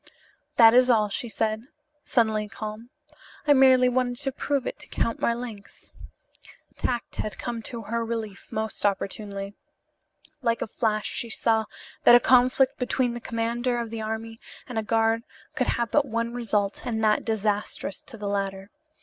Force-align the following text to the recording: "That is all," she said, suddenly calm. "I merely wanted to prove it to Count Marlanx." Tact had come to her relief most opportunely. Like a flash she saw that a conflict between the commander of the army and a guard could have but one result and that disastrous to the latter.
"That 0.55 0.73
is 0.73 0.89
all," 0.89 1.09
she 1.09 1.29
said, 1.29 1.67
suddenly 2.05 2.47
calm. 2.47 2.89
"I 3.45 3.53
merely 3.53 3.87
wanted 3.87 4.17
to 4.23 4.31
prove 4.31 4.65
it 4.65 4.79
to 4.79 4.87
Count 4.87 5.19
Marlanx." 5.19 5.91
Tact 6.75 7.17
had 7.17 7.37
come 7.37 7.61
to 7.61 7.83
her 7.83 8.03
relief 8.03 8.47
most 8.49 8.83
opportunely. 8.83 9.53
Like 10.41 10.63
a 10.63 10.67
flash 10.67 11.05
she 11.05 11.29
saw 11.29 11.65
that 12.03 12.15
a 12.15 12.19
conflict 12.19 12.79
between 12.79 13.13
the 13.13 13.21
commander 13.21 13.77
of 13.79 13.91
the 13.91 14.01
army 14.01 14.39
and 14.67 14.79
a 14.79 14.83
guard 14.83 15.21
could 15.53 15.67
have 15.67 15.91
but 15.91 16.05
one 16.07 16.33
result 16.33 16.83
and 16.83 17.03
that 17.03 17.23
disastrous 17.23 18.01
to 18.01 18.17
the 18.17 18.27
latter. 18.27 18.71